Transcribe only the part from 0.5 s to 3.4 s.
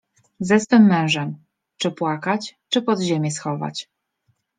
swym mężem, czy płakać, czy pod ziemię